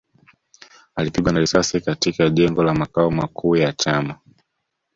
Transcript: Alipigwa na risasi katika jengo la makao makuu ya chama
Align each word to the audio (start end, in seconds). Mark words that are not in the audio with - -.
Alipigwa 0.95 1.31
na 1.31 1.39
risasi 1.39 1.81
katika 1.81 2.29
jengo 2.29 2.63
la 2.63 2.73
makao 2.73 3.11
makuu 3.11 3.55
ya 3.55 3.73
chama 3.73 4.19